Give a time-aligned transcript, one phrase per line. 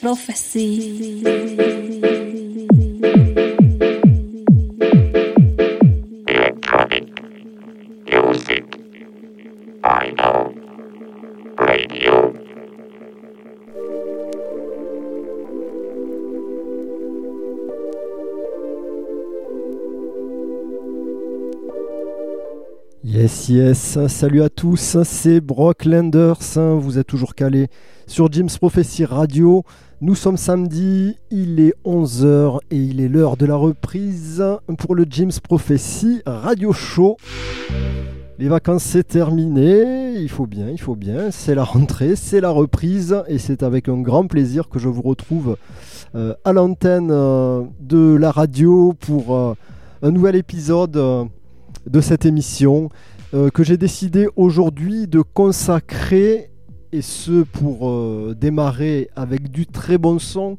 [0.00, 1.28] Prophecy.
[23.72, 26.36] Salut à tous, c'est Brock Landers,
[26.78, 27.68] vous êtes toujours calé
[28.06, 29.64] sur Jim's Prophecy Radio.
[30.02, 34.44] Nous sommes samedi, il est 11h et il est l'heure de la reprise
[34.76, 37.16] pour le Jim's Prophecy Radio Show.
[38.38, 42.50] Les vacances c'est terminé, il faut bien, il faut bien, c'est la rentrée, c'est la
[42.50, 45.56] reprise et c'est avec un grand plaisir que je vous retrouve
[46.14, 49.54] euh, à l'antenne euh, de la radio pour euh,
[50.02, 50.90] un nouvel épisode
[51.86, 52.90] de cette émission
[53.32, 56.50] que j'ai décidé aujourd'hui de consacrer
[56.92, 60.56] et ce pour démarrer avec du très bon son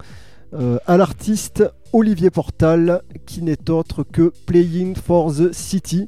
[0.54, 1.64] à l'artiste
[1.94, 6.08] Olivier Portal qui n'est autre que Playing for the City.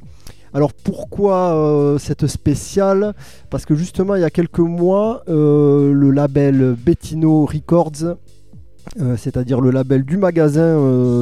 [0.54, 3.14] Alors pourquoi euh, cette spéciale?
[3.48, 8.16] Parce que justement il y a quelques mois, euh, le label Bettino Records,
[9.00, 10.76] euh, c'est-à-dire le label du magasin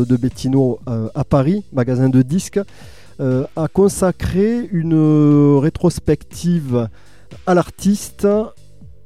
[0.04, 0.80] de Bettino
[1.14, 2.60] à Paris, magasin de disques,
[3.20, 6.88] a consacré une rétrospective
[7.46, 8.26] à l'artiste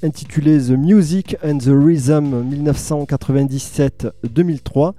[0.03, 4.95] intitulée The Music and the Rhythm 1997-2003.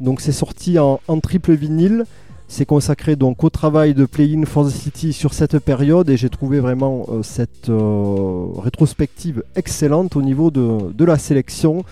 [0.00, 2.04] Donc c'est sorti en triple vinyle.
[2.50, 6.30] C'est consacré donc au travail de Playing for the City sur cette période et j'ai
[6.30, 11.84] trouvé vraiment euh, cette euh, rétrospective excellente au niveau de, la sélection.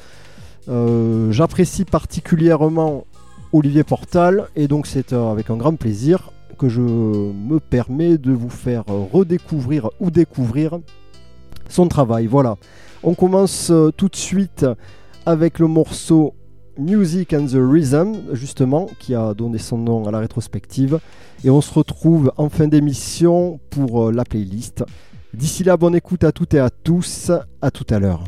[0.71, 3.05] Euh, j'apprécie particulièrement
[3.53, 8.51] Olivier Portal et donc c'est avec un grand plaisir que je me permets de vous
[8.51, 10.79] faire redécouvrir ou découvrir
[11.69, 12.27] son travail.
[12.27, 12.57] Voilà,
[13.03, 14.67] on commence tout de suite
[15.25, 16.35] avec le morceau
[16.79, 21.01] Music and the Rhythm, justement, qui a donné son nom à la rétrospective.
[21.45, 24.85] Et on se retrouve en fin d'émission pour euh, la playlist.
[25.33, 27.31] D'ici là, bonne écoute à toutes et à tous.
[27.61, 28.25] À tout à l'heure.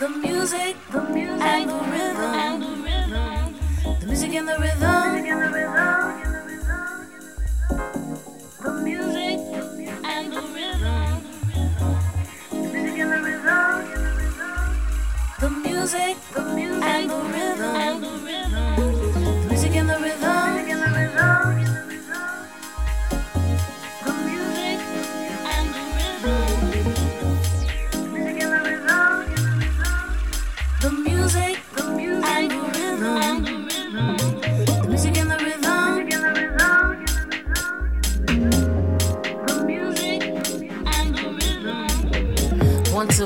[0.00, 3.54] The music, the music and the rhythm, and the rhythm.
[4.00, 4.80] The music and the rhythm,
[8.64, 9.28] the music
[10.08, 11.20] and the rhythm, the music and the rhythm,
[15.38, 16.30] the music, and the rhythm.
[16.32, 18.69] the music and the rhythm,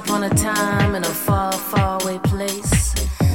[0.05, 2.93] upon a time in a far, far away place,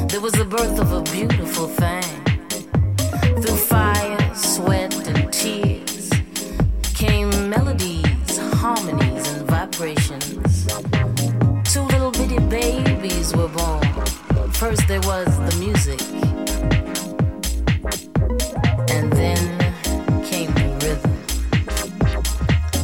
[0.08, 2.04] there was the birth of a beautiful thing.
[3.42, 6.10] Through fire, sweat, and tears
[6.94, 10.68] came melodies, harmonies, and vibrations.
[11.74, 14.06] Two little bitty babies were born.
[14.54, 16.02] First there was the music,
[18.96, 19.42] and then
[20.24, 21.16] came the rhythm.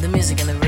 [0.00, 0.65] The music and the rhythm.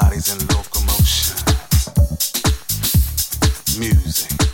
[0.00, 1.34] bodies in locomotion.
[3.78, 4.47] Music.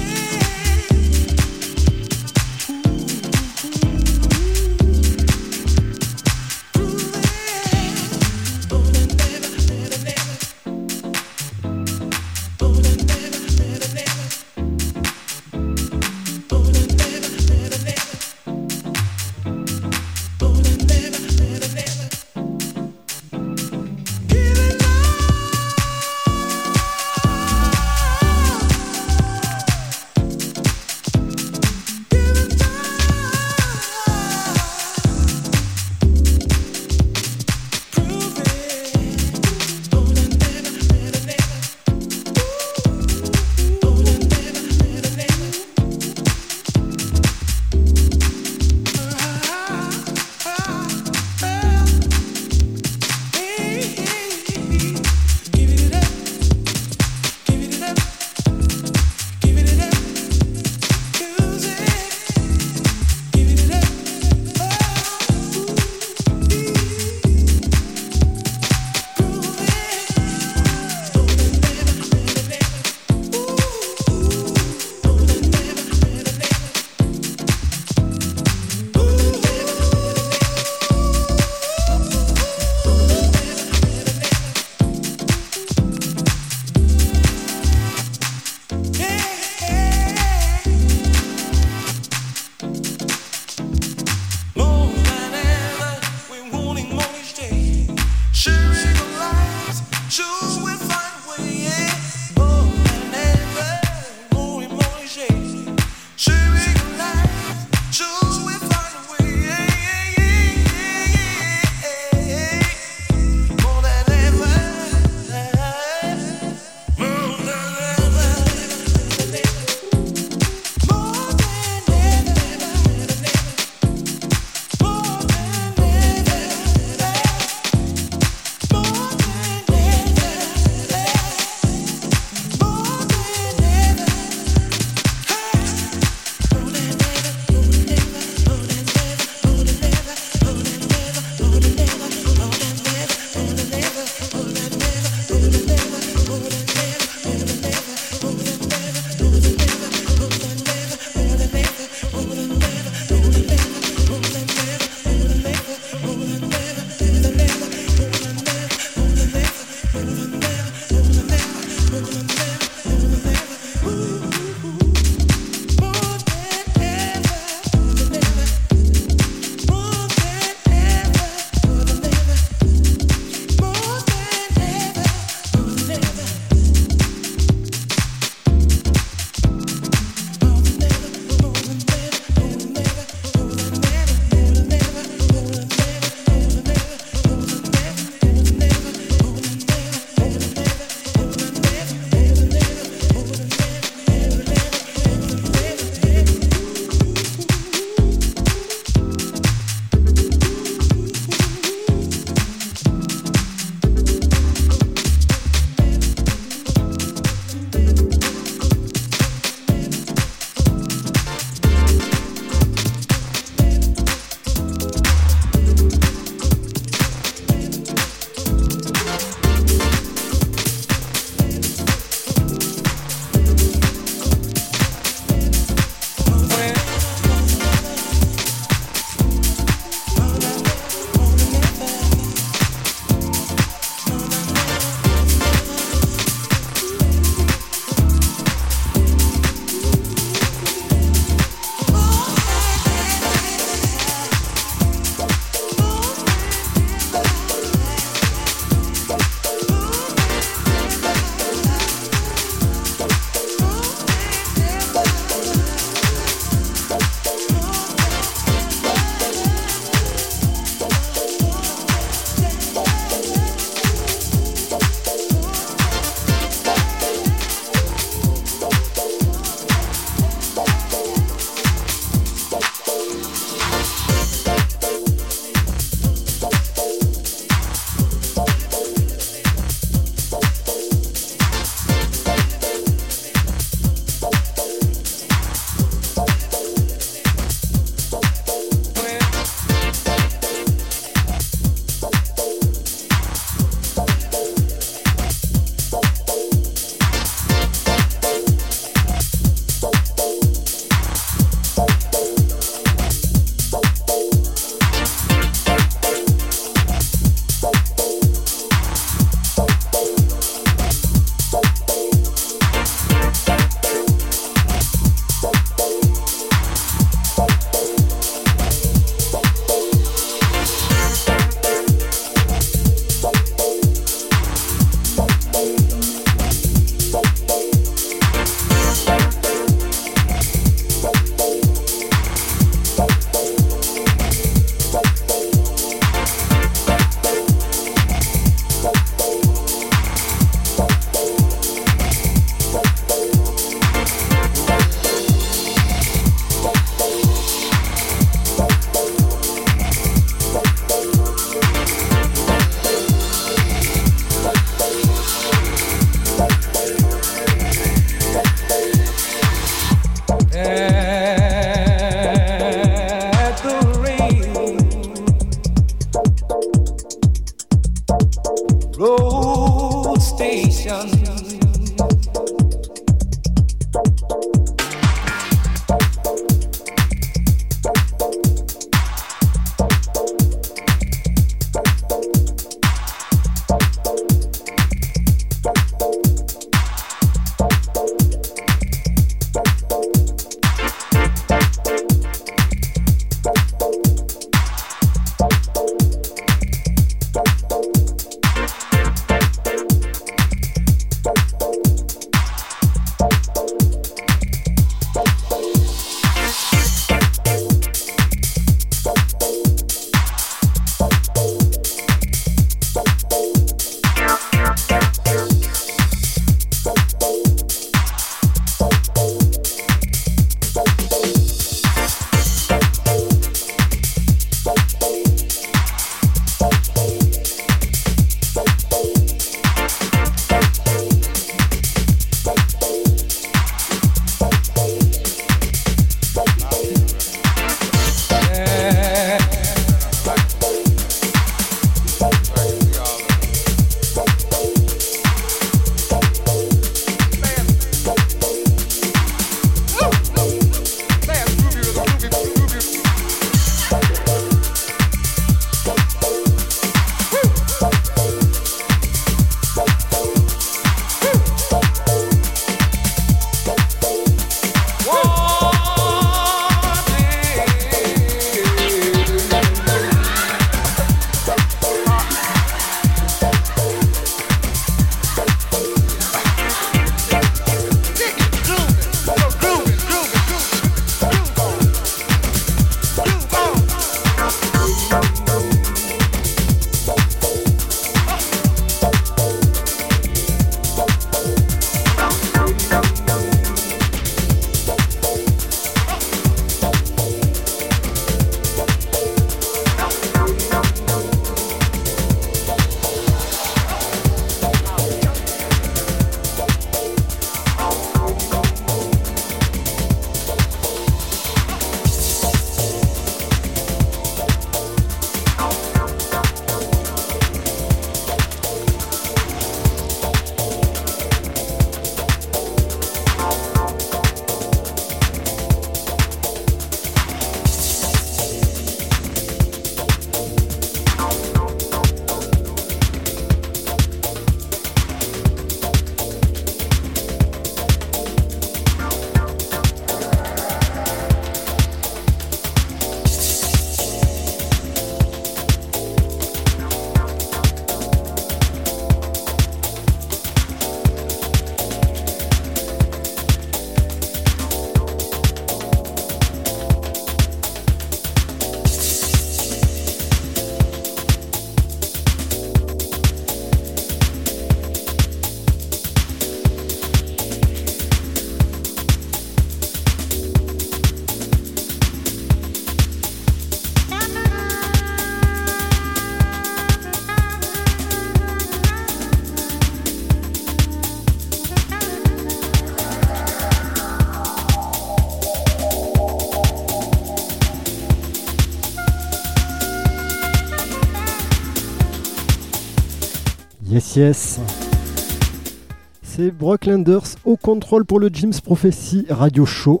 [596.22, 600.00] C'est Brock Landers au contrôle pour le Jim's Prophecy Radio Show.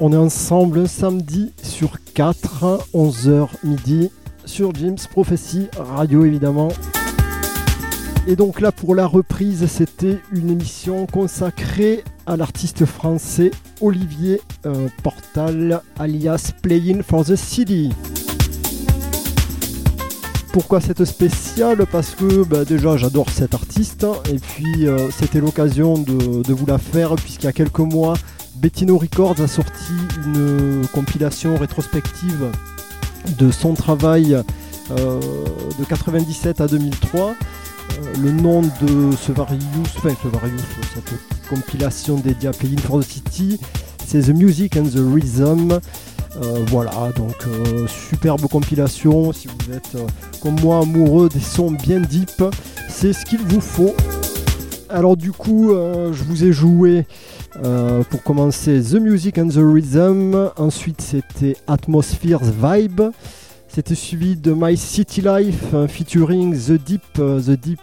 [0.00, 4.10] On est ensemble samedi sur 4, 11h midi,
[4.44, 6.72] sur Jim's Prophecy Radio évidemment.
[8.26, 14.88] Et donc là pour la reprise, c'était une émission consacrée à l'artiste français Olivier euh,
[15.04, 17.90] Portal, alias Playing for the City.
[20.52, 25.94] Pourquoi cette spéciale Parce que bah, déjà j'adore cet artiste et puis euh, c'était l'occasion
[25.94, 28.14] de, de vous la faire puisqu'il y a quelques mois
[28.56, 29.92] Bettino Records a sorti
[30.24, 32.50] une compilation rétrospective
[33.38, 34.36] de son travail
[34.90, 35.20] euh,
[35.78, 37.30] de 97 à 2003.
[37.30, 37.34] Euh,
[38.22, 39.58] le nom de ce Various,
[39.96, 40.60] enfin ce Various,
[40.94, 43.58] cette compilation dédiée à Playing for the City,
[44.06, 45.80] c'est The Music and the Rhythm.
[46.36, 49.32] Euh, voilà, donc euh, superbe compilation.
[49.32, 50.06] Si vous êtes euh,
[50.40, 52.42] comme moi amoureux des sons bien deep,
[52.88, 53.94] c'est ce qu'il vous faut.
[54.88, 57.06] Alors du coup, je vous ai joué
[58.10, 60.50] pour commencer The Music and the Rhythm.
[60.58, 63.00] Ensuite, c'était Atmosphere's Vibe.
[63.68, 67.80] C'était suivi de My City Life featuring The Deep, The Deep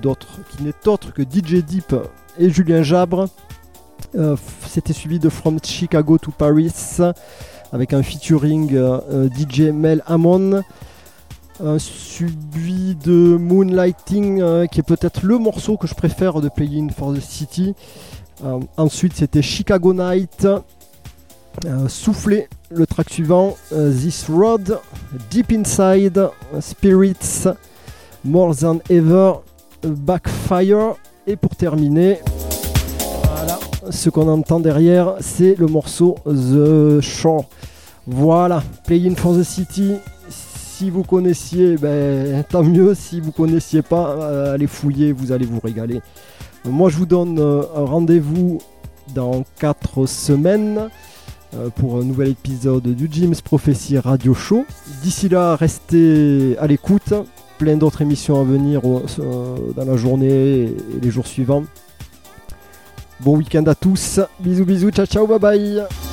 [0.00, 1.94] d'autre, qui n'est autre que DJ Deep
[2.38, 3.28] et Julien Jabre.
[4.66, 6.72] C'était suivi de From Chicago to Paris
[7.72, 8.70] avec un featuring
[9.36, 10.62] DJ Mel Amon.
[11.78, 17.12] suivi de Moonlighting qui est peut-être le morceau que je préfère de Play In for
[17.12, 17.74] the City.
[18.76, 20.46] ensuite c'était Chicago Night
[21.66, 24.78] euh, souffler le track suivant, euh, This Road,
[25.30, 27.48] Deep Inside, Spirits,
[28.24, 29.32] More Than Ever,
[29.82, 30.94] Backfire.
[31.26, 32.20] Et pour terminer,
[33.24, 33.58] voilà,
[33.90, 37.44] ce qu'on entend derrière, c'est le morceau The Shore.
[38.06, 39.94] Voilà, Play for the City.
[40.28, 42.94] Si vous connaissiez, ben, tant mieux.
[42.94, 46.00] Si vous connaissiez pas, euh, allez fouiller, vous allez vous régaler.
[46.64, 48.58] Moi, je vous donne un rendez-vous
[49.14, 50.88] dans 4 semaines.
[51.56, 54.64] Euh, pour un nouvel épisode du Jim's Prophecy Radio Show.
[55.02, 57.12] D'ici là, restez à l'écoute.
[57.58, 61.64] Plein d'autres émissions à venir euh, dans la journée et les jours suivants.
[63.18, 64.20] Bon week-end à tous.
[64.38, 66.09] Bisous bisous, ciao ciao, bye bye.